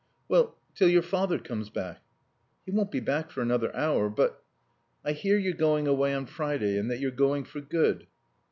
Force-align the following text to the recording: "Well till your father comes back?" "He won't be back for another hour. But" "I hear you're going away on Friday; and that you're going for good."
"Well 0.27 0.57
till 0.73 0.89
your 0.89 1.03
father 1.03 1.37
comes 1.37 1.69
back?" 1.69 2.01
"He 2.65 2.71
won't 2.71 2.89
be 2.89 2.99
back 2.99 3.29
for 3.29 3.41
another 3.41 3.71
hour. 3.75 4.09
But" 4.09 4.43
"I 5.05 5.11
hear 5.11 5.37
you're 5.37 5.53
going 5.53 5.85
away 5.87 6.11
on 6.15 6.25
Friday; 6.25 6.75
and 6.79 6.89
that 6.89 6.99
you're 6.99 7.11
going 7.11 7.43
for 7.43 7.61
good." 7.61 8.07